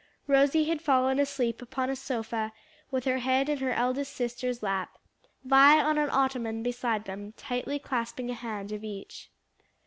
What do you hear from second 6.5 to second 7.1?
beside